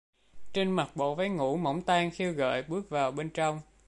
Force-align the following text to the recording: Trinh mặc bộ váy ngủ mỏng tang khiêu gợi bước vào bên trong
Trinh 0.53 0.71
mặc 0.75 0.89
bộ 0.95 1.15
váy 1.15 1.29
ngủ 1.29 1.57
mỏng 1.57 1.81
tang 1.81 2.11
khiêu 2.11 2.33
gợi 2.33 2.63
bước 2.63 2.89
vào 2.89 3.11
bên 3.11 3.29
trong 3.29 3.61